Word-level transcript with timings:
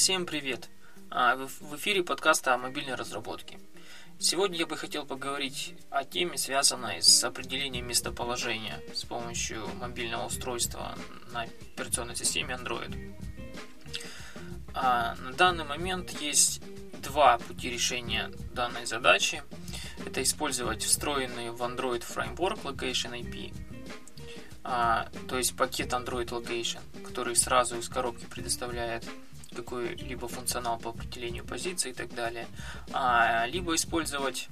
Всем 0.00 0.24
привет! 0.24 0.70
А, 1.10 1.36
в 1.36 1.76
эфире 1.76 2.02
подкаста 2.02 2.54
о 2.54 2.56
мобильной 2.56 2.94
разработке. 2.94 3.58
Сегодня 4.18 4.56
я 4.56 4.66
бы 4.66 4.78
хотел 4.78 5.04
поговорить 5.04 5.74
о 5.90 6.04
теме, 6.04 6.38
связанной 6.38 7.02
с 7.02 7.22
определением 7.22 7.86
местоположения 7.86 8.80
с 8.94 9.04
помощью 9.04 9.68
мобильного 9.74 10.24
устройства 10.24 10.96
на 11.32 11.42
операционной 11.42 12.16
системе 12.16 12.54
Android. 12.54 13.14
А, 14.72 15.16
на 15.16 15.34
данный 15.34 15.64
момент 15.64 16.18
есть 16.22 16.62
два 17.02 17.36
пути 17.36 17.68
решения 17.68 18.30
данной 18.54 18.86
задачи. 18.86 19.42
Это 20.06 20.22
использовать 20.22 20.82
встроенный 20.82 21.50
в 21.50 21.60
Android 21.60 22.00
Framework 22.00 22.62
Location 22.62 23.20
IP, 23.20 23.52
а, 24.64 25.10
то 25.28 25.36
есть 25.36 25.54
пакет 25.54 25.92
Android 25.92 26.28
Location, 26.28 26.80
который 27.04 27.36
сразу 27.36 27.76
из 27.76 27.90
коробки 27.90 28.24
предоставляет 28.24 29.04
какой-либо 29.62 30.28
функционал 30.28 30.78
по 30.78 30.90
определению 30.90 31.44
позиции 31.44 31.90
и 31.90 31.94
так 31.94 32.14
далее, 32.14 32.46
а, 32.92 33.46
либо 33.46 33.74
использовать 33.74 34.48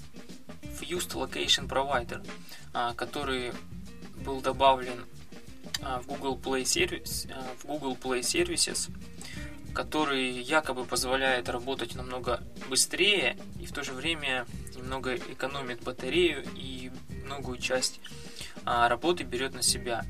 Fused 0.63 1.15
Location 1.15 1.69
Provider, 1.69 2.27
а, 2.73 2.95
который 2.95 3.53
был 4.25 4.41
добавлен 4.41 5.05
а, 5.83 6.01
в 6.01 6.07
Google 6.07 6.37
Play, 6.37 6.63
Service, 6.63 7.31
а, 7.33 7.45
в 7.59 7.65
Google 7.67 7.97
Play 7.97 8.21
Services, 8.21 8.91
который 9.75 10.31
якобы 10.31 10.85
позволяет 10.85 11.49
работать 11.49 11.95
намного 11.95 12.43
быстрее 12.69 13.37
и 13.61 13.67
в 13.67 13.73
то 13.73 13.83
же 13.83 13.93
время 13.93 14.47
немного 14.77 15.17
экономит 15.17 15.83
батарею 15.83 16.45
и 16.55 16.91
многую 17.25 17.59
часть 17.59 18.01
а, 18.65 18.89
работы 18.89 19.25
берет 19.25 19.55
на 19.55 19.63
себя. 19.63 20.05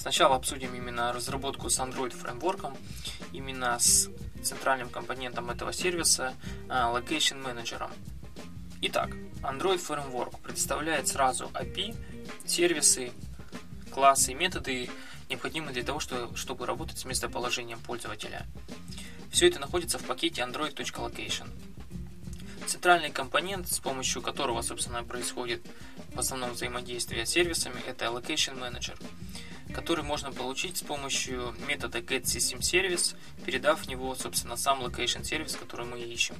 Сначала 0.00 0.36
обсудим 0.36 0.74
именно 0.74 1.12
разработку 1.12 1.68
с 1.68 1.78
Android 1.78 2.16
фреймворком, 2.16 2.74
именно 3.34 3.78
с 3.78 4.08
центральным 4.42 4.88
компонентом 4.88 5.50
этого 5.50 5.74
сервиса 5.74 6.32
Location 6.68 7.44
Manager. 7.44 7.90
Итак, 8.80 9.10
Android 9.42 9.76
Framework 9.76 10.40
представляет 10.40 11.06
сразу 11.06 11.50
API, 11.52 11.94
сервисы, 12.46 13.12
классы 13.92 14.32
и 14.32 14.34
методы, 14.34 14.88
необходимые 15.28 15.74
для 15.74 15.82
того, 15.82 16.00
чтобы 16.00 16.64
работать 16.64 16.98
с 16.98 17.04
местоположением 17.04 17.78
пользователя. 17.80 18.46
Все 19.30 19.48
это 19.48 19.60
находится 19.60 19.98
в 19.98 20.04
пакете 20.04 20.40
android.location. 20.40 21.46
Центральный 22.66 23.10
компонент, 23.10 23.68
с 23.68 23.78
помощью 23.80 24.22
которого, 24.22 24.62
собственно, 24.62 25.04
происходит 25.04 25.60
в 26.14 26.18
основном 26.18 26.52
взаимодействие 26.52 27.26
с 27.26 27.30
сервисами, 27.30 27.82
это 27.86 28.06
Location 28.06 28.58
Manager 28.58 28.98
который 29.70 30.04
можно 30.04 30.32
получить 30.32 30.78
с 30.78 30.82
помощью 30.82 31.54
метода 31.66 31.98
getSystemService, 31.98 33.16
передав 33.44 33.80
в 33.80 33.88
него, 33.88 34.14
собственно, 34.14 34.56
сам 34.56 34.82
location 34.84 35.24
сервис, 35.24 35.56
который 35.56 35.86
мы 35.86 36.00
ищем. 36.00 36.36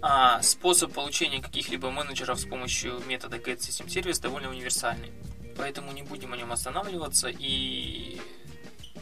А 0.00 0.42
способ 0.42 0.92
получения 0.92 1.40
каких-либо 1.40 1.90
менеджеров 1.90 2.40
с 2.40 2.44
помощью 2.44 3.00
метода 3.06 3.36
getSystemService 3.36 4.20
довольно 4.20 4.50
универсальный. 4.50 5.12
Поэтому 5.56 5.92
не 5.92 6.02
будем 6.02 6.32
о 6.32 6.36
нем 6.36 6.52
останавливаться 6.52 7.28
и 7.28 8.20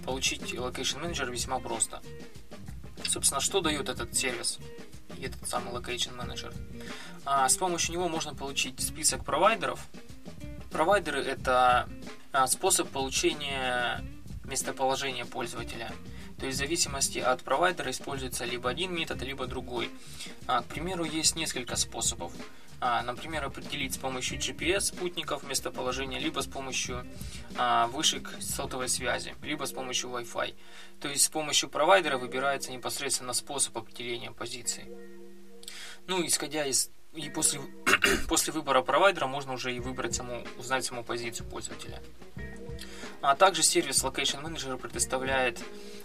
получить 0.05 0.55
location 0.55 1.01
менеджер 1.01 1.31
весьма 1.31 1.59
просто. 1.61 2.03
Собственно, 3.05 3.41
что 3.41 3.61
дает 3.61 3.89
этот 3.89 4.15
сервис? 4.15 4.59
этот 5.25 5.49
самый 5.49 5.73
Location 5.75 6.17
Manager. 6.17 6.55
А, 7.25 7.49
с 7.49 7.57
помощью 7.57 7.93
него 7.95 8.09
можно 8.09 8.35
получить 8.35 8.81
список 8.81 9.25
провайдеров. 9.25 9.87
Провайдеры 10.71 11.21
это 11.23 11.89
способ 12.47 12.89
получения 12.91 14.05
местоположения 14.45 15.25
пользователя. 15.25 15.93
То 16.39 16.47
есть 16.47 16.57
в 16.57 16.61
зависимости 16.61 17.19
от 17.19 17.43
провайдера 17.43 17.91
используется 17.91 18.45
либо 18.45 18.71
один 18.71 18.95
метод, 18.95 19.23
либо 19.23 19.47
другой. 19.47 19.91
А, 20.47 20.63
к 20.63 20.67
примеру, 20.67 21.05
есть 21.05 21.37
несколько 21.37 21.77
способов. 21.77 22.33
А, 22.81 23.03
например, 23.03 23.45
определить 23.45 23.95
с 23.95 23.99
помощью 23.99 24.39
GPS 24.39 24.81
спутников 24.81 25.43
местоположение, 25.43 26.19
либо 26.19 26.41
с 26.41 26.47
помощью 26.47 27.07
вышек 27.91 28.35
сотовой 28.41 28.89
связи, 28.89 29.35
либо 29.43 29.67
с 29.67 29.73
помощью 29.73 30.09
Wi-Fi. 30.09 30.55
То 31.01 31.09
есть 31.09 31.25
с 31.25 31.29
помощью 31.29 31.69
провайдера 31.69 32.17
выбирается 32.17 32.73
непосредственно 32.73 33.35
способ 33.35 33.77
определения 33.77 34.31
позиции. 34.33 34.89
Ну, 36.07 36.27
исходя 36.27 36.65
из 36.65 36.91
и 37.13 37.29
после, 37.29 37.61
после 38.29 38.53
выбора 38.53 38.83
провайдера 38.83 39.27
можно 39.27 39.53
уже 39.53 39.75
и 39.75 39.81
выбрать 39.81 40.15
саму, 40.15 40.45
узнать 40.59 40.85
саму 40.85 41.05
позицию 41.05 41.49
пользователя. 41.49 42.03
А 43.21 43.35
также 43.35 43.63
сервис 43.63 44.03
Location 44.03 44.43
Manager 44.43 44.79
предоставляет 44.79 45.61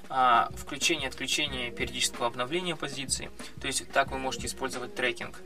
а, 0.09 0.49
включение 0.55 1.05
и 1.05 1.09
отключение 1.09 1.71
периодического 1.71 2.27
обновления 2.27 2.75
позиции. 2.75 3.31
То 3.61 3.67
есть 3.67 3.89
так 3.91 4.11
вы 4.11 4.17
можете 4.17 4.47
использовать 4.47 4.95
трекинг. 4.95 5.39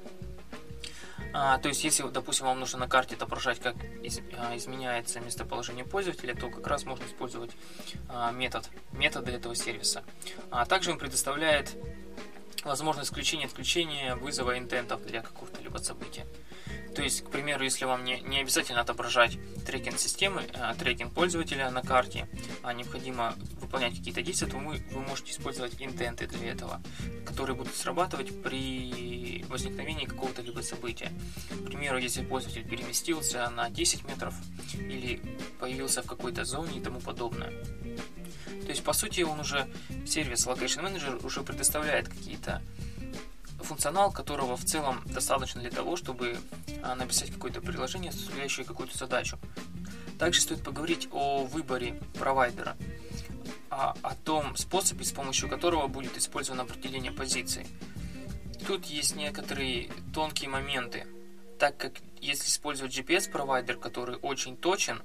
А, 1.31 1.59
то 1.59 1.69
есть 1.69 1.83
если, 1.83 2.07
допустим, 2.07 2.47
вам 2.47 2.59
нужно 2.59 2.79
на 2.79 2.87
карте 2.87 3.15
отображать, 3.15 3.59
как 3.59 3.75
из, 4.01 4.19
а, 4.35 4.55
изменяется 4.57 5.19
местоположение 5.19 5.85
пользователя, 5.85 6.33
то 6.33 6.49
как 6.49 6.65
раз 6.65 6.85
можно 6.85 7.05
использовать 7.05 7.51
а, 8.07 8.31
метод, 8.31 8.67
методы 8.91 9.31
этого 9.31 9.53
сервиса. 9.55 10.03
А 10.49 10.65
также 10.65 10.91
он 10.91 10.97
предоставляет 10.97 11.75
возможность 12.65 13.11
включения 13.11 13.45
отключения 13.45 14.15
вызова 14.15 14.57
интентов 14.57 15.05
для 15.05 15.21
какого-то 15.21 15.61
либо 15.61 15.77
события. 15.77 16.25
То 16.95 17.03
есть, 17.03 17.23
к 17.23 17.29
примеру, 17.29 17.63
если 17.63 17.85
вам 17.85 18.03
не, 18.03 18.19
не 18.21 18.39
обязательно 18.39 18.81
отображать 18.81 19.37
трекинг 19.65 19.99
системы, 19.99 20.43
э, 20.53 20.73
трекинг 20.77 21.13
пользователя 21.13 21.69
на 21.69 21.81
карте, 21.81 22.27
а 22.63 22.73
необходимо 22.73 23.35
выполнять 23.61 23.97
какие-то 23.97 24.21
действия, 24.21 24.47
то 24.47 24.57
вы, 24.57 24.83
вы 24.91 25.01
можете 25.01 25.31
использовать 25.31 25.81
интенты 25.81 26.27
для 26.27 26.51
этого, 26.51 26.81
которые 27.25 27.55
будут 27.55 27.75
срабатывать 27.75 28.41
при 28.41 29.45
возникновении 29.47 30.05
какого-то 30.05 30.41
либо 30.41 30.61
события. 30.61 31.11
К 31.49 31.65
примеру, 31.65 31.99
если 31.99 32.23
пользователь 32.23 32.67
переместился 32.67 33.49
на 33.49 33.69
10 33.69 34.05
метров 34.05 34.33
или 34.73 35.21
появился 35.59 36.01
в 36.01 36.07
какой-то 36.07 36.43
зоне 36.43 36.79
и 36.79 36.81
тому 36.81 36.99
подобное. 36.99 37.53
То 38.69 38.73
есть, 38.73 38.83
по 38.83 38.93
сути, 38.93 39.21
он 39.21 39.39
уже, 39.39 39.67
сервис 40.05 40.45
Location 40.45 40.85
Manager 40.85 41.25
уже 41.25 41.41
предоставляет 41.41 42.07
какие-то 42.07 42.61
функционал, 43.59 44.11
которого 44.11 44.55
в 44.57 44.63
целом 44.63 45.01
достаточно 45.07 45.59
для 45.59 45.71
того, 45.71 45.95
чтобы 45.95 46.37
а, 46.83 46.93
написать 46.93 47.31
какое-то 47.31 47.61
приложение, 47.61 48.09
осуществляющее 48.09 48.67
какую-то 48.67 48.95
задачу. 48.95 49.39
Также 50.19 50.41
стоит 50.41 50.63
поговорить 50.63 51.07
о 51.11 51.45
выборе 51.45 51.99
провайдера, 52.13 52.77
о, 53.71 53.95
о 54.03 54.13
том 54.13 54.55
способе, 54.55 55.03
с 55.03 55.13
помощью 55.13 55.49
которого 55.49 55.87
будет 55.87 56.15
использовано 56.15 56.61
определение 56.61 57.11
позиции. 57.11 57.65
Тут 58.67 58.85
есть 58.85 59.15
некоторые 59.15 59.89
тонкие 60.13 60.47
моменты, 60.47 61.07
так 61.57 61.75
как 61.75 61.93
если 62.21 62.45
использовать 62.45 62.95
GPS-провайдер, 62.95 63.79
который 63.79 64.17
очень 64.17 64.55
точен, 64.57 65.01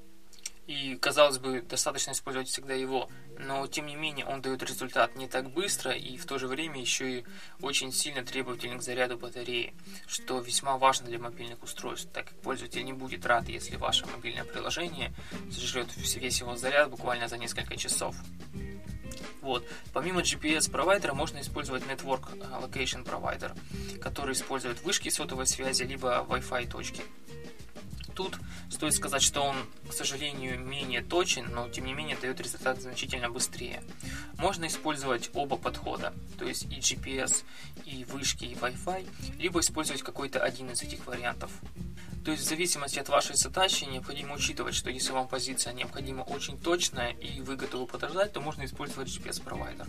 и, 0.66 0.96
казалось 0.96 1.38
бы, 1.38 1.62
достаточно 1.62 2.12
использовать 2.12 2.48
всегда 2.48 2.74
его, 2.74 3.08
но, 3.38 3.66
тем 3.66 3.86
не 3.86 3.96
менее, 3.96 4.26
он 4.26 4.40
дает 4.40 4.62
результат 4.62 5.16
не 5.16 5.28
так 5.28 5.50
быстро 5.50 5.92
и 5.92 6.16
в 6.16 6.26
то 6.26 6.38
же 6.38 6.46
время 6.46 6.80
еще 6.80 7.20
и 7.20 7.24
очень 7.60 7.92
сильно 7.92 8.24
требователен 8.24 8.78
к 8.78 8.82
заряду 8.82 9.18
батареи, 9.18 9.74
что 10.06 10.40
весьма 10.40 10.76
важно 10.78 11.06
для 11.06 11.18
мобильных 11.18 11.62
устройств, 11.62 12.10
так 12.12 12.26
как 12.26 12.40
пользователь 12.40 12.84
не 12.84 12.92
будет 12.92 13.26
рад, 13.26 13.48
если 13.48 13.76
ваше 13.76 14.06
мобильное 14.06 14.44
приложение 14.44 15.12
сожрет 15.50 15.88
весь 15.96 16.40
его 16.40 16.56
заряд 16.56 16.90
буквально 16.90 17.28
за 17.28 17.36
несколько 17.38 17.76
часов. 17.76 18.16
Вот. 19.40 19.66
Помимо 19.92 20.22
GPS-провайдера 20.22 21.12
можно 21.12 21.40
использовать 21.40 21.82
Network 21.82 22.38
Location 22.62 23.04
Provider, 23.04 23.54
который 24.00 24.32
использует 24.32 24.82
вышки 24.82 25.10
сотовой 25.10 25.46
связи 25.46 25.82
либо 25.82 26.26
Wi-Fi 26.28 26.70
точки. 26.70 27.02
Тут 28.14 28.38
стоит 28.70 28.94
сказать, 28.94 29.22
что 29.22 29.42
он, 29.42 29.56
к 29.88 29.92
сожалению, 29.92 30.58
менее 30.60 31.02
точен, 31.02 31.50
но 31.52 31.68
тем 31.68 31.84
не 31.84 31.94
менее 31.94 32.16
дает 32.16 32.40
результат 32.40 32.80
значительно 32.80 33.28
быстрее. 33.28 33.82
Можно 34.38 34.66
использовать 34.66 35.30
оба 35.34 35.56
подхода, 35.56 36.12
то 36.38 36.44
есть 36.44 36.64
и 36.64 36.78
GPS, 36.78 37.44
и 37.84 38.04
вышки, 38.04 38.44
и 38.44 38.54
Wi-Fi, 38.54 39.08
либо 39.38 39.60
использовать 39.60 40.02
какой-то 40.02 40.40
один 40.40 40.70
из 40.70 40.82
этих 40.82 41.06
вариантов. 41.06 41.50
То 42.24 42.30
есть 42.30 42.42
в 42.44 42.48
зависимости 42.48 42.98
от 42.98 43.10
вашей 43.10 43.36
задачи 43.36 43.84
необходимо 43.84 44.34
учитывать, 44.34 44.74
что 44.74 44.88
если 44.88 45.12
вам 45.12 45.28
позиция 45.28 45.74
необходима 45.74 46.22
очень 46.22 46.58
точная 46.58 47.10
и 47.10 47.42
вы 47.42 47.56
готовы 47.56 47.86
подождать, 47.86 48.32
то 48.32 48.40
можно 48.40 48.64
использовать 48.64 49.08
GPS-провайдер. 49.08 49.86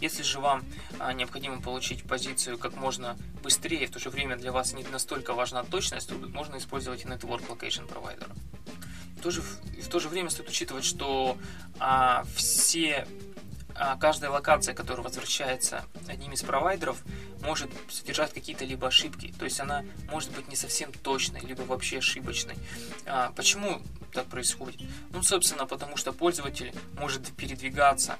Если 0.00 0.24
же 0.24 0.40
вам 0.40 0.64
а, 0.98 1.12
необходимо 1.12 1.60
получить 1.60 2.02
позицию 2.02 2.58
как 2.58 2.74
можно 2.74 3.16
быстрее, 3.44 3.86
в 3.86 3.92
то 3.92 4.00
же 4.00 4.10
время 4.10 4.36
для 4.36 4.50
вас 4.50 4.72
не 4.72 4.82
настолько 4.82 5.32
важна 5.32 5.62
точность, 5.62 6.08
то 6.08 6.14
можно 6.16 6.56
использовать 6.56 7.04
и 7.04 7.08
Network 7.08 7.46
Location 7.46 7.86
Provider. 7.86 8.28
В 9.18 9.22
то 9.22 9.30
же, 9.30 9.40
в 9.42 9.88
то 9.88 10.00
же 10.00 10.08
время 10.08 10.30
стоит 10.30 10.48
учитывать, 10.48 10.84
что 10.84 11.38
а, 11.78 12.24
все 12.34 13.06
каждая 13.98 14.30
локация, 14.30 14.74
которая 14.74 15.04
возвращается 15.04 15.84
одним 16.06 16.32
из 16.32 16.42
провайдеров, 16.42 17.02
может 17.42 17.70
содержать 17.88 18.34
какие-то 18.34 18.64
либо 18.64 18.88
ошибки. 18.88 19.34
То 19.38 19.44
есть 19.44 19.58
она 19.60 19.84
может 20.10 20.30
быть 20.32 20.48
не 20.48 20.56
совсем 20.56 20.92
точной, 20.92 21.40
либо 21.40 21.62
вообще 21.62 21.98
ошибочной. 21.98 22.56
А 23.06 23.32
почему 23.32 23.80
так 24.12 24.26
происходит? 24.26 24.80
Ну, 25.10 25.22
собственно, 25.22 25.66
потому 25.66 25.96
что 25.96 26.12
пользователь 26.12 26.74
может 26.98 27.28
передвигаться 27.36 28.18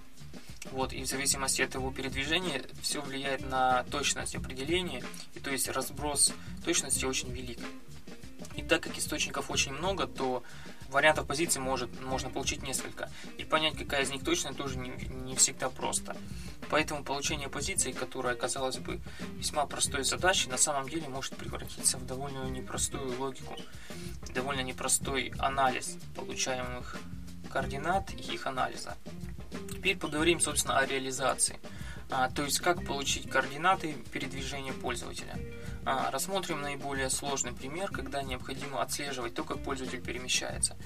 Вот, 0.72 0.92
и 0.92 1.02
в 1.02 1.06
зависимости 1.06 1.62
от 1.62 1.74
его 1.74 1.90
передвижения 1.90 2.62
все 2.82 3.00
влияет 3.00 3.48
на 3.48 3.84
точность 3.84 4.36
определения, 4.36 5.02
и 5.34 5.40
то 5.40 5.50
есть 5.50 5.68
разброс 5.68 6.32
точности 6.64 7.04
очень 7.06 7.32
велик. 7.32 7.58
И 8.56 8.62
так 8.62 8.82
как 8.82 8.96
источников 8.98 9.50
очень 9.50 9.72
много, 9.72 10.06
то 10.06 10.42
вариантов 10.90 11.26
позиций 11.26 11.60
может, 11.60 12.00
можно 12.02 12.30
получить 12.30 12.62
несколько. 12.62 13.10
И 13.38 13.44
понять, 13.44 13.76
какая 13.76 14.02
из 14.02 14.10
них 14.10 14.24
точная, 14.24 14.52
тоже 14.52 14.78
не, 14.78 14.90
не 15.24 15.34
всегда 15.36 15.68
просто. 15.68 16.16
Поэтому 16.68 17.02
получение 17.02 17.48
позиции, 17.48 17.92
которая, 17.92 18.34
казалось 18.34 18.78
бы, 18.78 19.00
весьма 19.36 19.66
простой 19.66 20.04
задачей, 20.04 20.48
на 20.48 20.56
самом 20.56 20.88
деле 20.88 21.08
может 21.08 21.36
превратиться 21.36 21.98
в 21.98 22.06
довольно 22.06 22.44
непростую 22.44 23.18
логику, 23.18 23.56
довольно 24.34 24.60
непростой 24.60 25.32
анализ 25.38 25.96
получаемых 26.14 26.96
координат 27.52 28.12
и 28.12 28.34
их 28.34 28.46
анализа. 28.46 28.96
Теперь 29.70 29.96
поговорим, 29.96 30.40
собственно, 30.40 30.78
о 30.78 30.86
реализации. 30.86 31.58
А, 32.10 32.28
то 32.28 32.42
есть, 32.42 32.58
как 32.60 32.84
получить 32.84 33.28
координаты 33.30 33.94
передвижения 34.12 34.72
пользователя. 34.72 35.38
А, 35.84 36.10
рассмотрим 36.10 36.60
наиболее 36.60 37.08
сложный 37.10 37.52
пример, 37.52 37.90
когда 37.90 38.22
необходимо 38.22 38.82
отслеживать 38.82 39.34
то, 39.34 39.44
как 39.44 39.62
пользователь 39.62 40.02
перемещается. 40.02 40.76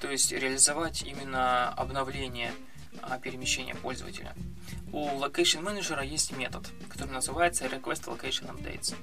То 0.00 0.10
есть, 0.10 0.30
реализовать 0.32 1.02
именно 1.02 1.70
обновление 1.70 2.52
а, 3.00 3.18
перемещения 3.18 3.74
пользователя. 3.74 4.34
У 4.92 5.08
Location 5.08 5.62
Manager 5.62 6.04
есть 6.06 6.36
метод, 6.36 6.68
который 6.90 7.12
называется 7.12 7.64
Request 7.64 8.04
Location 8.06 8.54
Updates, 8.54 8.94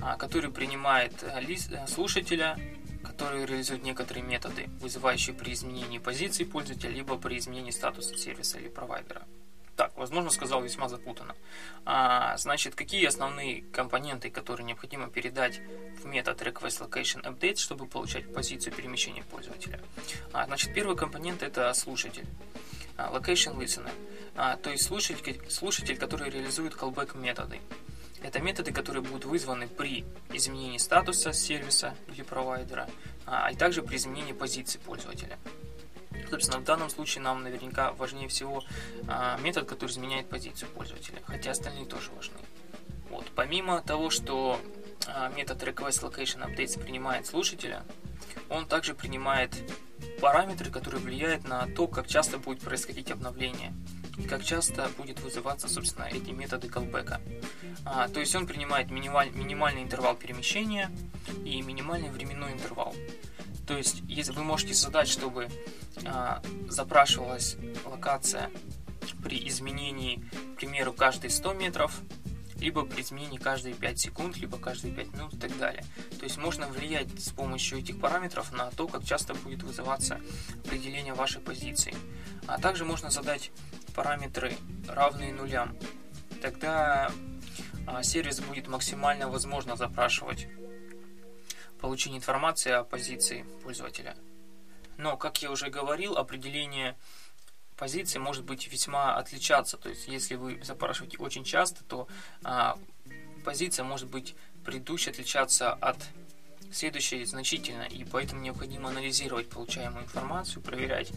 а, 0.00 0.16
который 0.16 0.50
принимает 0.50 1.22
э, 1.22 1.42
э, 1.42 1.86
слушателя, 1.88 2.58
который 3.02 3.44
реализует 3.44 3.82
некоторые 3.82 4.24
методы, 4.24 4.68
вызывающие 4.80 5.34
при 5.34 5.52
изменении 5.52 5.98
позиции 5.98 6.44
пользователя, 6.44 6.90
либо 6.90 7.16
при 7.16 7.38
изменении 7.38 7.72
статуса 7.72 8.16
сервиса 8.16 8.58
или 8.58 8.68
провайдера. 8.68 9.26
Так, 9.76 9.96
возможно, 9.96 10.30
сказал 10.30 10.62
весьма 10.62 10.88
запутанно. 10.88 11.34
А, 11.84 12.36
значит, 12.36 12.74
какие 12.74 13.06
основные 13.06 13.62
компоненты, 13.72 14.30
которые 14.30 14.64
необходимо 14.64 15.08
передать 15.08 15.60
в 16.00 16.06
метод 16.06 16.40
request 16.42 16.88
location 16.88 17.22
update, 17.22 17.56
чтобы 17.56 17.86
получать 17.86 18.32
позицию 18.32 18.72
перемещения 18.72 19.24
пользователя? 19.24 19.80
А, 20.32 20.46
значит, 20.46 20.72
первый 20.72 20.96
компонент 20.96 21.42
это 21.42 21.72
слушатель. 21.74 22.26
А, 22.96 23.12
location 23.12 23.56
listener, 23.58 23.90
а, 24.36 24.56
то 24.56 24.70
есть 24.70 24.84
слушатель, 24.84 25.40
слушатель, 25.50 25.96
который 25.96 26.30
реализует 26.30 26.74
callback 26.74 27.18
методы. 27.18 27.60
Это 28.22 28.40
методы, 28.40 28.72
которые 28.72 29.02
будут 29.02 29.24
вызваны 29.24 29.66
при 29.66 30.04
изменении 30.32 30.78
статуса 30.78 31.32
сервиса 31.32 31.94
или 32.08 32.22
провайдера, 32.22 32.88
а, 33.26 33.50
и 33.50 33.56
также 33.56 33.82
при 33.82 33.96
изменении 33.96 34.32
позиции 34.32 34.78
пользователя. 34.78 35.38
Собственно, 36.34 36.58
в 36.58 36.64
данном 36.64 36.90
случае 36.90 37.22
нам 37.22 37.44
наверняка 37.44 37.92
важнее 37.92 38.26
всего 38.26 38.64
а, 39.06 39.38
метод, 39.38 39.68
который 39.68 39.90
изменяет 39.90 40.28
позицию 40.28 40.68
пользователя, 40.70 41.22
хотя 41.24 41.52
остальные 41.52 41.86
тоже 41.86 42.10
важны. 42.10 42.34
Вот. 43.08 43.24
Помимо 43.36 43.80
того, 43.82 44.10
что 44.10 44.60
а, 45.06 45.28
метод 45.28 45.62
request 45.62 46.82
принимает 46.82 47.28
слушателя, 47.28 47.84
он 48.48 48.66
также 48.66 48.94
принимает 48.94 49.54
параметры, 50.20 50.72
которые 50.72 51.00
влияют 51.00 51.46
на 51.46 51.68
то, 51.68 51.86
как 51.86 52.08
часто 52.08 52.38
будет 52.38 52.58
происходить 52.58 53.12
обновление 53.12 53.72
и 54.18 54.24
как 54.24 54.42
часто 54.42 54.90
будет 54.98 55.20
вызываться, 55.20 55.68
собственно, 55.68 56.06
эти 56.06 56.32
методы 56.32 56.66
callback. 56.66 57.20
А, 57.84 58.08
то 58.08 58.18
есть 58.18 58.34
он 58.34 58.48
принимает 58.48 58.90
минималь, 58.90 59.30
минимальный 59.30 59.84
интервал 59.84 60.16
перемещения 60.16 60.90
и 61.44 61.62
минимальный 61.62 62.10
временной 62.10 62.54
интервал. 62.54 62.92
То 63.66 63.76
есть, 63.76 64.02
если 64.06 64.32
вы 64.32 64.44
можете 64.44 64.74
задать, 64.74 65.08
чтобы 65.08 65.48
а, 66.04 66.42
запрашивалась 66.68 67.56
локация 67.84 68.50
при 69.22 69.46
изменении, 69.48 70.24
к 70.54 70.56
примеру, 70.56 70.92
каждые 70.92 71.30
100 71.30 71.54
метров, 71.54 72.00
либо 72.58 72.84
при 72.84 73.02
изменении 73.02 73.38
каждые 73.38 73.74
5 73.74 73.98
секунд, 73.98 74.36
либо 74.36 74.58
каждые 74.58 74.94
5 74.94 75.12
минут 75.12 75.34
и 75.34 75.38
так 75.38 75.56
далее. 75.58 75.84
То 76.18 76.24
есть 76.24 76.38
можно 76.38 76.66
влиять 76.66 77.08
с 77.20 77.30
помощью 77.30 77.78
этих 77.78 78.00
параметров 78.00 78.52
на 78.52 78.70
то, 78.70 78.86
как 78.86 79.04
часто 79.04 79.34
будет 79.34 79.62
вызываться 79.62 80.20
определение 80.64 81.14
вашей 81.14 81.40
позиции. 81.40 81.94
А 82.46 82.58
также 82.58 82.84
можно 82.84 83.10
задать 83.10 83.50
параметры 83.94 84.54
равные 84.88 85.32
нулям. 85.32 85.76
Тогда 86.40 87.10
а, 87.86 88.02
сервис 88.02 88.40
будет 88.40 88.68
максимально 88.68 89.28
возможно 89.28 89.76
запрашивать 89.76 90.48
получение 91.84 92.16
информации 92.16 92.72
о 92.72 92.82
позиции 92.82 93.44
пользователя. 93.62 94.16
Но, 94.96 95.18
как 95.18 95.42
я 95.42 95.50
уже 95.50 95.68
говорил, 95.68 96.16
определение 96.16 96.96
позиции 97.76 98.18
может 98.18 98.42
быть 98.42 98.72
весьма 98.72 99.16
отличаться. 99.16 99.76
То 99.76 99.90
есть, 99.90 100.08
если 100.08 100.36
вы 100.36 100.64
запрашиваете 100.64 101.18
очень 101.18 101.44
часто, 101.44 101.84
то 101.84 102.08
а, 102.42 102.78
позиция 103.44 103.84
может 103.84 104.08
быть 104.08 104.34
предыдущей 104.64 105.10
отличаться 105.10 105.74
от 105.74 105.98
следующей 106.74 107.24
значительно, 107.24 107.82
и 107.82 108.04
поэтому 108.04 108.42
необходимо 108.42 108.88
анализировать 108.88 109.48
получаемую 109.48 110.04
информацию, 110.04 110.62
проверять 110.62 111.12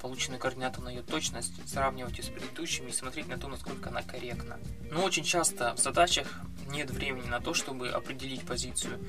полученную 0.00 0.40
координату 0.40 0.82
на 0.82 0.88
ее 0.88 1.02
точность, 1.02 1.52
сравнивать 1.68 2.18
ее 2.18 2.24
с 2.24 2.28
предыдущими 2.28 2.90
и 2.90 2.92
смотреть 2.92 3.28
на 3.28 3.38
то, 3.38 3.48
насколько 3.48 3.90
она 3.90 4.02
корректна. 4.02 4.58
Но 4.90 5.02
очень 5.02 5.24
часто 5.24 5.74
в 5.74 5.78
задачах 5.78 6.40
нет 6.68 6.90
времени 6.90 7.26
на 7.26 7.40
то, 7.40 7.54
чтобы 7.54 7.88
определить 7.88 8.46
позицию 8.46 9.04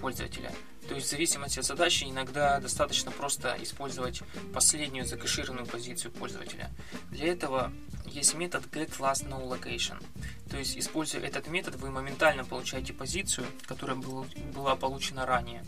пользователя. 0.00 0.52
То 0.88 0.94
есть 0.94 1.06
в 1.06 1.10
зависимости 1.10 1.58
от 1.58 1.64
задачи 1.64 2.04
иногда 2.04 2.60
достаточно 2.60 3.10
просто 3.10 3.56
использовать 3.60 4.22
последнюю 4.52 5.06
закэшированную 5.06 5.66
позицию 5.66 6.12
пользователя. 6.12 6.70
Для 7.10 7.32
этого 7.32 7.72
есть 8.06 8.34
метод 8.34 8.64
getLastNoLocation. 8.66 10.02
То 10.50 10.56
есть, 10.56 10.78
используя 10.78 11.22
этот 11.22 11.48
метод, 11.48 11.74
вы 11.76 11.90
моментально 11.90 12.44
получаете 12.44 12.92
позицию, 12.92 13.46
которая 13.66 13.96
была 13.96 14.76
получена 14.76 15.26
ранее. 15.26 15.64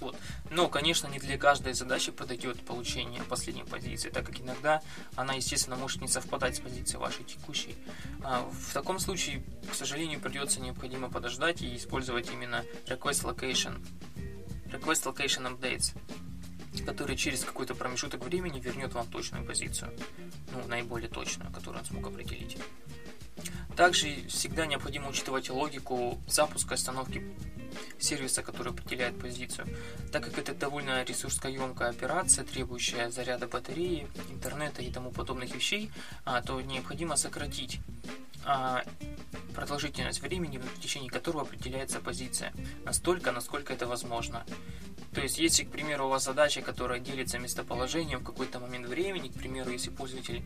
Вот. 0.00 0.16
Но, 0.50 0.68
конечно, 0.68 1.06
не 1.06 1.18
для 1.18 1.38
каждой 1.38 1.74
задачи 1.74 2.10
подойдет 2.10 2.64
получение 2.64 3.22
последней 3.22 3.64
позиции, 3.64 4.08
так 4.08 4.26
как 4.26 4.40
иногда 4.40 4.82
она, 5.14 5.34
естественно, 5.34 5.76
может 5.76 6.00
не 6.00 6.08
совпадать 6.08 6.56
с 6.56 6.60
позицией 6.60 6.98
вашей 6.98 7.24
текущей. 7.24 7.76
А, 8.22 8.48
в 8.50 8.72
таком 8.72 8.98
случае, 8.98 9.44
к 9.70 9.74
сожалению, 9.74 10.20
придется 10.20 10.60
необходимо 10.60 11.10
подождать 11.10 11.62
и 11.62 11.76
использовать 11.76 12.30
именно 12.30 12.64
request 12.86 13.24
location, 13.24 13.84
request 14.70 15.04
location 15.04 15.46
updates, 15.46 15.94
который 16.84 17.16
через 17.16 17.44
какой-то 17.44 17.74
промежуток 17.74 18.24
времени 18.24 18.60
вернет 18.60 18.94
вам 18.94 19.06
точную 19.06 19.44
позицию, 19.44 19.92
ну, 20.52 20.66
наиболее 20.68 21.08
точную, 21.08 21.52
которую 21.52 21.80
он 21.80 21.86
смог 21.86 22.06
определить. 22.06 22.56
Также 23.76 24.26
всегда 24.28 24.66
необходимо 24.66 25.08
учитывать 25.08 25.48
логику 25.48 26.20
запуска 26.26 26.74
остановки 26.74 27.24
сервиса, 27.98 28.42
который 28.42 28.72
определяет 28.72 29.18
позицию. 29.18 29.68
Так 30.12 30.24
как 30.24 30.38
это 30.38 30.54
довольно 30.54 31.02
ресурсоемкая 31.04 31.90
операция, 31.90 32.44
требующая 32.44 33.10
заряда 33.10 33.46
батареи, 33.46 34.06
интернета 34.30 34.82
и 34.82 34.90
тому 34.90 35.10
подобных 35.10 35.54
вещей, 35.54 35.90
а, 36.24 36.42
то 36.42 36.60
необходимо 36.60 37.16
сократить 37.16 37.80
а, 38.44 38.82
продолжительность 39.50 40.20
времени, 40.20 40.58
в 40.58 40.80
течение 40.80 41.10
которого 41.10 41.42
определяется 41.42 42.00
позиция, 42.00 42.52
настолько, 42.84 43.32
насколько 43.32 43.72
это 43.72 43.86
возможно. 43.86 44.44
То 45.14 45.20
есть, 45.20 45.38
если, 45.38 45.64
к 45.64 45.70
примеру, 45.70 46.06
у 46.06 46.08
вас 46.08 46.24
задача, 46.24 46.62
которая 46.62 47.00
делится 47.00 47.38
местоположением 47.38 48.20
в 48.20 48.24
какой-то 48.24 48.60
момент 48.60 48.86
времени, 48.86 49.28
к 49.28 49.34
примеру, 49.34 49.70
если 49.70 49.90
пользователь 49.90 50.42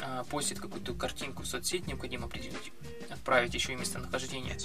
э, 0.00 0.24
постит 0.30 0.60
какую-то 0.60 0.94
картинку 0.94 1.42
в 1.42 1.46
соцсеть, 1.46 1.86
необходимо 1.88 2.26
определить, 2.26 2.72
отправить 3.10 3.54
еще 3.54 3.72
и 3.72 3.76
местонахождение, 3.76 4.56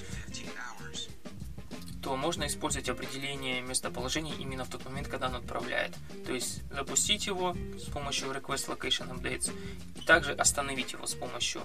то 2.12 2.18
можно 2.18 2.46
использовать 2.46 2.90
определение 2.90 3.62
местоположения 3.62 4.34
именно 4.36 4.66
в 4.66 4.70
тот 4.70 4.84
момент, 4.84 5.08
когда 5.08 5.28
он 5.28 5.36
отправляет. 5.36 5.96
То 6.26 6.34
есть 6.34 6.62
запустить 6.70 7.26
его 7.26 7.56
с 7.78 7.90
помощью 7.90 8.32
request 8.32 8.68
location 8.68 9.10
updates 9.16 9.50
и 9.96 10.02
также 10.02 10.34
остановить 10.34 10.92
его 10.92 11.08
с 11.08 11.14
помощью 11.14 11.62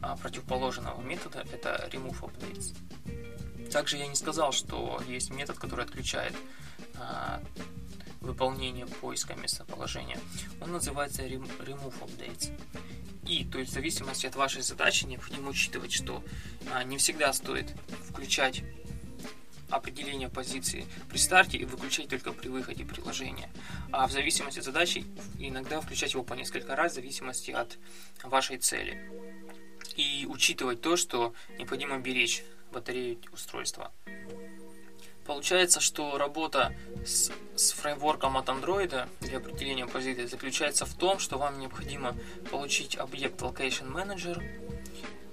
а, 0.00 0.16
противоположного 0.16 1.02
метода, 1.02 1.44
это 1.52 1.90
remove 1.92 2.20
updates. 2.20 2.72
Также 3.72 3.96
я 3.96 4.06
не 4.06 4.14
сказал, 4.14 4.52
что 4.52 5.02
есть 5.08 5.30
метод, 5.30 5.58
который 5.58 5.84
отключает 5.84 6.36
а, 6.94 7.42
выполнение 8.20 8.86
поиска 8.86 9.34
местоположения. 9.34 10.20
Он 10.60 10.70
называется 10.70 11.22
remove 11.26 11.94
updates. 12.00 12.56
И, 13.26 13.44
то 13.44 13.58
есть 13.58 13.72
в 13.72 13.74
зависимости 13.74 14.26
от 14.26 14.36
вашей 14.36 14.62
задачи 14.62 15.04
необходимо 15.04 15.50
учитывать, 15.50 15.90
что 15.90 16.22
а, 16.72 16.84
не 16.84 16.96
всегда 16.96 17.32
стоит 17.32 17.74
включать 18.08 18.62
определение 19.70 20.28
позиции 20.28 20.86
при 21.08 21.18
старте 21.18 21.58
и 21.58 21.64
выключать 21.64 22.08
только 22.08 22.32
при 22.32 22.48
выходе 22.48 22.84
приложения. 22.84 23.50
А 23.92 24.06
в 24.06 24.12
зависимости 24.12 24.58
от 24.58 24.64
задачи 24.64 25.04
иногда 25.38 25.80
включать 25.80 26.12
его 26.14 26.22
по 26.22 26.34
несколько 26.34 26.76
раз 26.76 26.92
в 26.92 26.94
зависимости 26.96 27.50
от 27.50 27.78
вашей 28.22 28.58
цели. 28.58 29.10
И 29.96 30.26
учитывать 30.28 30.80
то, 30.80 30.96
что 30.96 31.34
необходимо 31.58 31.98
беречь 31.98 32.44
батарею 32.72 33.18
устройства. 33.32 33.92
Получается, 35.26 35.80
что 35.80 36.18
работа 36.18 36.74
с, 37.04 37.30
с 37.54 37.72
фреймворком 37.72 38.36
от 38.36 38.48
Android 38.48 39.08
для 39.20 39.38
определения 39.38 39.86
позиции 39.86 40.26
заключается 40.26 40.86
в 40.86 40.94
том, 40.94 41.18
что 41.18 41.38
вам 41.38 41.60
необходимо 41.60 42.16
получить 42.50 42.96
объект 42.96 43.40
Location 43.40 43.92
Manager, 43.92 44.42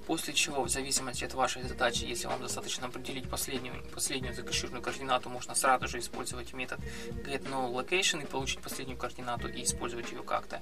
После 0.07 0.33
чего, 0.33 0.63
в 0.63 0.69
зависимости 0.69 1.25
от 1.25 1.33
вашей 1.33 1.63
задачи, 1.63 2.05
если 2.05 2.27
вам 2.27 2.41
достаточно 2.41 2.87
определить 2.87 3.29
последнюю, 3.29 3.83
последнюю 3.93 4.33
закэшированную 4.33 4.81
координату, 4.81 5.29
можно 5.29 5.53
сразу 5.53 5.89
же 5.89 5.99
использовать 5.99 6.53
метод 6.53 6.79
getNoLocation 7.25 8.23
и 8.23 8.25
получить 8.25 8.61
последнюю 8.61 8.97
координату 8.97 9.49
и 9.49 9.63
использовать 9.63 10.09
ее 10.13 10.23
как-то. 10.23 10.61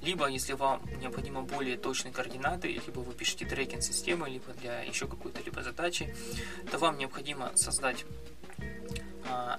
Либо, 0.00 0.26
если 0.28 0.54
вам 0.54 0.80
необходимо 0.98 1.42
более 1.42 1.76
точные 1.76 2.12
координаты, 2.12 2.68
либо 2.68 3.00
вы 3.00 3.12
пишете 3.12 3.44
трекинг 3.44 3.82
системы, 3.82 4.30
либо 4.30 4.54
для 4.54 4.80
еще 4.80 5.06
какой-то 5.06 5.42
либо 5.42 5.62
задачи, 5.62 6.16
то 6.70 6.78
вам 6.78 6.96
необходимо 6.96 7.52
создать 7.54 8.06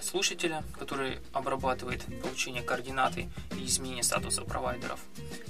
слушателя, 0.01 0.63
который 0.77 1.19
обрабатывает 1.33 2.05
получение 2.21 2.63
координаты 2.63 3.29
и 3.57 3.65
изменение 3.65 4.03
статуса 4.03 4.41
провайдеров. 4.43 4.99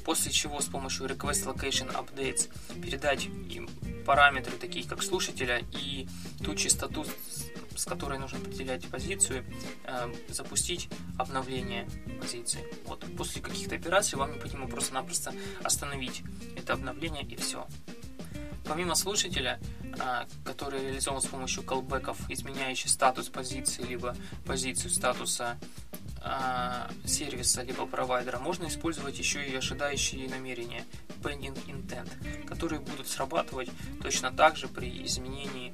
После 0.05 0.31
чего 0.31 0.59
с 0.59 0.65
помощью 0.65 1.07
Request 1.07 1.53
Location 1.53 1.91
Updates 1.93 2.49
передать 2.81 3.25
им 3.25 3.69
параметры, 4.05 4.57
такие 4.57 4.87
как 4.87 5.03
слушателя 5.03 5.61
и 5.73 6.07
ту 6.43 6.55
частоту, 6.55 7.05
с 7.75 7.85
которой 7.85 8.17
нужно 8.19 8.39
определять 8.39 8.87
позицию, 8.87 9.45
э, 9.83 10.13
запустить 10.29 10.89
обновление 11.17 11.87
позиции. 12.19 12.65
Вот. 12.85 13.05
После 13.17 13.41
каких-то 13.41 13.75
операций 13.75 14.17
вам 14.17 14.31
необходимо 14.31 14.67
просто-напросто 14.67 15.33
остановить 15.63 16.23
это 16.55 16.73
обновление 16.73 17.23
и 17.23 17.35
все. 17.35 17.67
Помимо 18.67 18.95
слушателя, 18.95 19.59
а, 19.99 20.27
который 20.43 20.81
реализован 20.81 21.21
с 21.21 21.25
помощью 21.25 21.63
колбеков, 21.63 22.17
изменяющий 22.29 22.89
статус 22.89 23.29
позиции, 23.29 23.81
либо 23.83 24.15
позицию 24.45 24.91
статуса 24.91 25.57
а, 26.21 26.89
сервиса, 27.05 27.61
либо 27.61 27.85
провайдера, 27.85 28.39
можно 28.39 28.67
использовать 28.67 29.17
еще 29.17 29.47
и 29.47 29.55
ожидающие 29.55 30.27
намерения, 30.27 30.85
pending 31.23 31.57
intent, 31.67 32.45
которые 32.45 32.81
будут 32.81 33.07
срабатывать 33.07 33.69
точно 34.01 34.31
так 34.31 34.57
же 34.57 34.67
при 34.67 35.05
изменении 35.05 35.73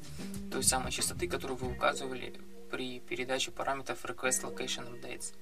той 0.51 0.63
самой 0.63 0.91
частоты, 0.91 1.27
которую 1.27 1.57
вы 1.57 1.71
указывали 1.71 2.39
при 2.69 2.99
передаче 2.99 3.51
параметров 3.51 4.05
request 4.05 4.43
location 4.43 4.87
updates. 4.91 5.33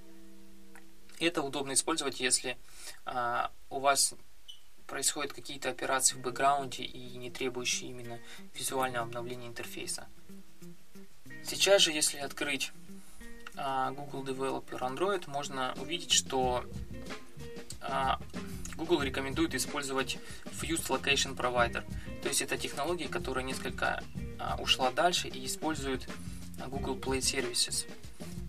Это 1.20 1.41
удобно 1.41 1.74
использовать, 1.74 2.20
если 2.20 2.58
а, 3.05 3.51
у 3.70 3.79
вас 3.79 4.15
происходят 4.91 5.31
какие-то 5.31 5.69
операции 5.69 6.15
в 6.15 6.19
бэкграунде 6.19 6.83
и 6.83 7.17
не 7.17 7.31
требующие 7.31 7.89
именно 7.89 8.19
визуального 8.53 9.05
обновления 9.05 9.48
интерфейса. 9.48 10.10
Сейчас 11.45 11.81
же, 11.81 11.93
если 11.93 12.17
открыть 12.17 12.74
а, 13.55 13.91
Google 13.91 14.24
Developer 14.25 14.79
Android, 14.79 15.29
можно 15.29 15.74
увидеть, 15.81 16.12
что 16.12 16.65
а, 17.79 18.19
Google 18.75 19.01
рекомендует 19.01 19.55
использовать 19.55 20.17
Fused 20.43 20.88
Location 20.89 21.38
Provider. 21.38 21.86
То 22.21 22.27
есть 22.27 22.41
это 22.41 22.57
технология, 22.57 23.07
которая 23.07 23.45
несколько 23.45 24.03
а, 24.39 24.57
ушла 24.60 24.91
дальше 24.91 25.29
и 25.29 25.45
использует 25.45 26.05
Google 26.67 26.98
Play 26.98 27.19
Services. 27.19 27.88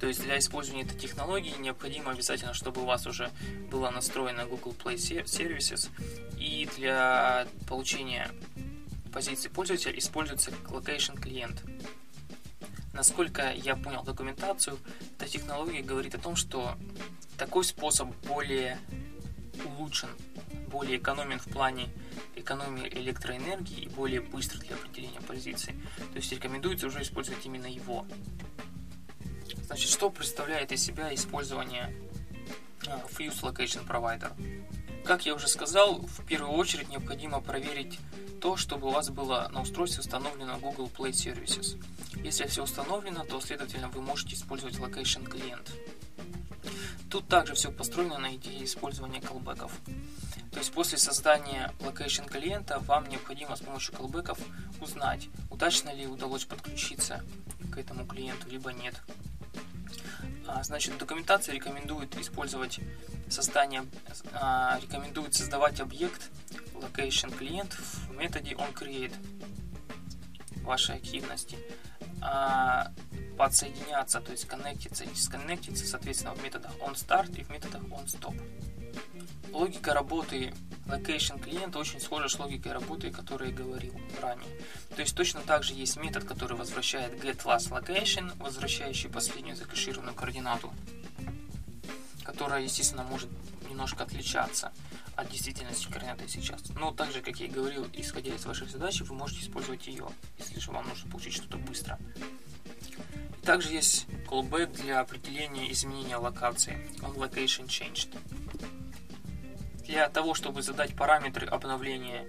То 0.02 0.08
есть 0.08 0.20
для 0.20 0.36
использования 0.40 0.82
этой 0.82 0.98
технологии 0.98 1.54
необходимо 1.60 2.10
обязательно, 2.10 2.54
чтобы 2.54 2.82
у 2.82 2.84
вас 2.84 3.06
уже 3.06 3.30
была 3.70 3.92
настроена 3.92 4.46
Google 4.46 4.74
Play 4.74 4.96
Services. 4.96 5.90
И 6.42 6.68
для 6.76 7.46
получения 7.68 8.28
позиции 9.12 9.48
пользователя 9.48 9.96
используется 9.96 10.50
Location 10.70 11.16
клиент. 11.20 11.62
Насколько 12.92 13.52
я 13.52 13.76
понял 13.76 14.02
документацию, 14.02 14.76
эта 15.16 15.30
технология 15.30 15.82
говорит 15.82 16.16
о 16.16 16.18
том, 16.18 16.34
что 16.34 16.76
такой 17.38 17.62
способ 17.62 18.08
более 18.26 18.80
улучшен, 19.64 20.08
более 20.66 20.98
экономен 20.98 21.38
в 21.38 21.44
плане 21.44 21.88
экономии 22.34 22.88
электроэнергии 22.88 23.84
и 23.84 23.88
более 23.88 24.20
быстр 24.20 24.58
для 24.58 24.74
определения 24.74 25.20
позиции. 25.20 25.80
То 25.96 26.16
есть 26.16 26.32
рекомендуется 26.32 26.88
уже 26.88 27.02
использовать 27.02 27.46
именно 27.46 27.66
его. 27.66 28.04
Значит, 29.66 29.90
что 29.90 30.10
представляет 30.10 30.72
из 30.72 30.82
себя 30.82 31.14
использование 31.14 31.94
а, 32.88 33.00
Fuse 33.16 33.42
Location 33.42 33.86
Provider? 33.86 34.32
Как 35.04 35.26
я 35.26 35.34
уже 35.34 35.48
сказал, 35.48 35.98
в 35.98 36.24
первую 36.24 36.52
очередь 36.52 36.88
необходимо 36.88 37.40
проверить 37.40 37.98
то, 38.40 38.56
чтобы 38.56 38.88
у 38.88 38.90
вас 38.90 39.10
было 39.10 39.48
на 39.52 39.62
устройстве 39.62 40.00
установлено 40.00 40.58
Google 40.58 40.90
Play 40.96 41.10
Services. 41.10 41.82
Если 42.22 42.46
все 42.46 42.62
установлено, 42.62 43.24
то, 43.24 43.40
следовательно, 43.40 43.88
вы 43.88 44.00
можете 44.00 44.34
использовать 44.34 44.76
Location 44.76 45.28
клиент. 45.28 45.72
Тут 47.10 47.28
также 47.28 47.54
все 47.54 47.70
построено 47.70 48.18
на 48.18 48.34
идее 48.36 48.64
использования 48.64 49.20
колбеков. 49.20 49.72
То 50.50 50.58
есть 50.58 50.72
после 50.72 50.96
создания 50.96 51.70
location 51.80 52.26
клиента 52.26 52.78
вам 52.78 53.06
необходимо 53.08 53.54
с 53.54 53.60
помощью 53.60 53.94
колбеков 53.94 54.38
узнать, 54.80 55.28
удачно 55.50 55.94
ли 55.94 56.06
удалось 56.06 56.44
подключиться 56.44 57.22
к 57.70 57.76
этому 57.76 58.06
клиенту, 58.06 58.48
либо 58.48 58.72
нет. 58.72 58.94
А, 60.46 60.62
значит, 60.62 60.96
документация 60.98 61.54
рекомендует 61.54 62.16
использовать 62.18 62.80
создание, 63.28 63.84
а, 64.34 64.78
рекомендует 64.80 65.34
создавать 65.34 65.80
объект 65.80 66.30
location 66.74 67.34
клиент 67.36 67.72
в 67.74 68.16
методе 68.16 68.54
onCreate 68.54 69.14
вашей 70.62 70.96
активности, 70.96 71.58
а, 72.20 72.92
подсоединяться, 73.42 74.20
то 74.20 74.30
есть 74.30 74.46
коннектиться 74.46 75.02
и 75.02 75.12
сконнектиться, 75.16 75.84
соответственно, 75.84 76.32
в 76.32 76.44
методах 76.44 76.70
onStart 76.76 77.40
и 77.40 77.42
в 77.42 77.50
методах 77.50 77.82
onStop. 77.82 78.40
Логика 79.52 79.92
работы 79.92 80.54
location 80.86 81.42
клиента 81.42 81.80
очень 81.80 82.00
схожа 82.00 82.28
с 82.28 82.38
логикой 82.38 82.70
работы, 82.70 83.08
о 83.08 83.10
которой 83.10 83.50
я 83.50 83.56
говорил 83.56 84.00
ранее. 84.20 84.46
То 84.94 85.02
есть 85.02 85.16
точно 85.16 85.40
так 85.40 85.64
же 85.64 85.74
есть 85.74 85.96
метод, 85.96 86.22
который 86.22 86.56
возвращает 86.56 87.14
get 87.14 87.42
last 87.42 87.70
location, 87.70 88.32
возвращающий 88.40 89.10
последнюю 89.10 89.56
закэшированную 89.56 90.14
координату, 90.14 90.72
которая, 92.22 92.62
естественно, 92.62 93.02
может 93.02 93.28
немножко 93.68 94.04
отличаться 94.04 94.70
от 95.16 95.28
действительности 95.30 95.90
координаты 95.90 96.28
сейчас. 96.28 96.62
Но 96.76 96.92
так 96.92 97.10
же, 97.10 97.20
как 97.22 97.40
я 97.40 97.46
и 97.46 97.50
говорил, 97.50 97.88
исходя 97.92 98.32
из 98.32 98.46
вашей 98.46 98.68
задачи, 98.68 99.02
вы 99.02 99.16
можете 99.16 99.40
использовать 99.40 99.88
ее, 99.88 100.06
если 100.38 100.60
же 100.60 100.70
вам 100.70 100.88
нужно 100.88 101.10
получить 101.10 101.34
что-то 101.34 101.56
быстро. 101.56 101.98
Также 103.44 103.72
есть 103.72 104.06
callback 104.28 104.72
для 104.72 105.00
определения 105.00 105.70
изменения 105.72 106.16
локации, 106.16 106.78
on 107.00 107.14
location 107.16 107.66
changed. 107.66 108.16
Для 109.84 110.08
того, 110.08 110.34
чтобы 110.34 110.62
задать 110.62 110.94
параметры 110.96 111.46
обновления 111.46 112.26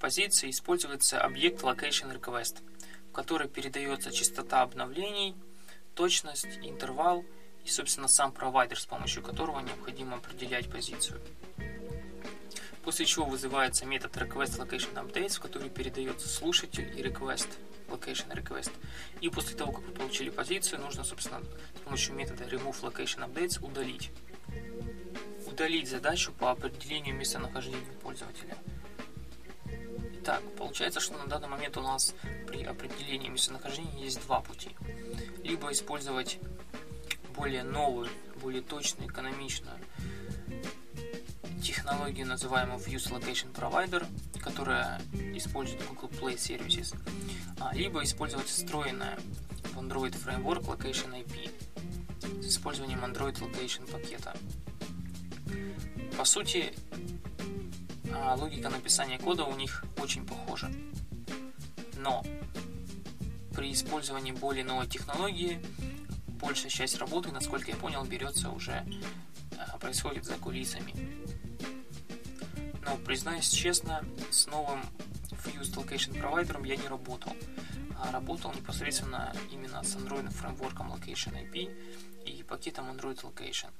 позиции, 0.00 0.50
используется 0.50 1.20
объект 1.20 1.62
Location 1.62 2.18
Request, 2.18 2.62
в 3.10 3.12
который 3.12 3.48
передается 3.48 4.10
частота 4.10 4.62
обновлений, 4.62 5.36
точность, 5.94 6.58
интервал 6.62 7.24
и, 7.64 7.68
собственно, 7.68 8.08
сам 8.08 8.32
провайдер, 8.32 8.80
с 8.80 8.86
помощью 8.86 9.22
которого 9.22 9.60
необходимо 9.60 10.16
определять 10.16 10.70
позицию. 10.70 11.20
После 12.82 13.06
чего 13.06 13.24
вызывается 13.24 13.86
метод 13.86 14.16
Request 14.16 14.58
Location 14.58 14.94
Updates, 14.94 15.36
в 15.36 15.40
который 15.40 15.70
передается 15.70 16.28
слушатель 16.28 16.92
и 16.98 17.02
Request 17.02 17.48
Location 17.94 18.32
Request. 18.34 18.72
И 19.20 19.28
после 19.28 19.56
того, 19.56 19.72
как 19.72 19.84
вы 19.84 19.92
получили 19.92 20.30
позицию, 20.30 20.80
нужно, 20.80 21.04
собственно, 21.04 21.40
с 21.76 21.80
помощью 21.80 22.14
метода 22.14 22.44
Remove 22.44 22.80
Location 22.82 23.28
Updates 23.28 23.64
удалить 23.64 24.10
удалить 25.46 25.88
задачу 25.88 26.32
по 26.32 26.50
определению 26.50 27.14
местонахождения 27.14 27.92
пользователя. 28.02 28.56
Итак, 30.14 30.42
получается, 30.56 30.98
что 30.98 31.16
на 31.16 31.26
данный 31.26 31.46
момент 31.46 31.76
у 31.76 31.82
нас 31.82 32.14
при 32.48 32.64
определении 32.64 33.28
местонахождения 33.28 34.02
есть 34.02 34.20
два 34.22 34.40
пути. 34.40 34.70
Либо 35.44 35.70
использовать 35.70 36.38
более 37.36 37.62
новую, 37.62 38.08
более 38.40 38.62
точную, 38.62 39.08
экономичную 39.10 39.78
технологию, 41.62 42.26
называемую 42.26 42.80
Fuse 42.80 43.10
Location 43.12 43.52
Provider, 43.52 44.06
которая 44.44 45.00
использует 45.32 45.82
Google 45.88 46.10
Play 46.10 46.36
Services, 46.36 46.94
а, 47.58 47.74
либо 47.74 48.04
использовать 48.04 48.46
встроенное 48.46 49.18
в 49.72 49.78
Android 49.78 50.12
Framework 50.12 50.66
Location 50.66 51.24
IP 51.24 51.50
с 52.42 52.48
использованием 52.48 53.02
Android 53.02 53.34
Location 53.40 53.90
пакета. 53.90 54.36
По 56.18 56.24
сути, 56.26 56.74
а, 58.12 58.34
логика 58.34 58.68
написания 58.68 59.18
кода 59.18 59.44
у 59.44 59.56
них 59.56 59.82
очень 59.96 60.26
похожа. 60.26 60.70
Но 61.96 62.22
при 63.54 63.72
использовании 63.72 64.32
более 64.32 64.64
новой 64.64 64.86
технологии 64.86 65.58
большая 66.38 66.70
часть 66.70 66.98
работы, 66.98 67.32
насколько 67.32 67.70
я 67.70 67.76
понял, 67.76 68.04
берется 68.04 68.50
уже, 68.50 68.84
а, 69.56 69.78
происходит 69.78 70.24
за 70.24 70.34
кулисами. 70.34 71.23
Но, 72.84 72.96
признаюсь 72.98 73.48
честно, 73.48 74.04
с 74.30 74.46
новым 74.46 74.82
Fused 75.44 75.74
Location 75.74 76.14
Provider 76.20 76.66
я 76.66 76.76
не 76.76 76.88
работал. 76.88 77.32
а, 77.98 78.12
работал 78.12 78.52
непосредственно 78.52 79.34
именно 79.50 79.82
с 79.82 79.96
Android 79.96 80.28
фреймворком 80.30 80.92
Location 80.92 81.32
IP 81.34 82.24
и 82.24 82.42
пакетом 82.42 82.90
Android 82.90 83.20
Location. 83.22 83.70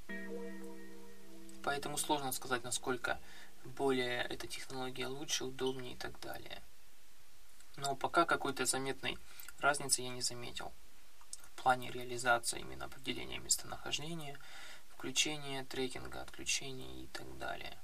Поэтому 1.63 1.97
сложно 1.97 2.33
сказать, 2.33 2.63
насколько 2.65 3.19
более 3.65 4.23
эта 4.23 4.47
технология 4.47 5.07
лучше, 5.07 5.45
удобнее 5.45 5.95
и 5.95 5.97
так 5.97 6.19
далее. 6.21 6.63
Но 7.77 7.97
пока 7.97 8.25
какой-то 8.25 8.67
заметной 8.67 9.19
разницы 9.59 10.03
я 10.03 10.11
не 10.11 10.23
заметил 10.23 10.73
в 11.31 11.63
плане 11.63 11.91
реализации 11.91 12.61
именно 12.61 12.85
определения 12.85 13.39
местонахождения, 13.39 14.39
включения 14.89 15.65
трекинга, 15.65 16.21
отключения 16.23 17.05
и 17.05 17.07
так 17.09 17.39
далее. 17.39 17.79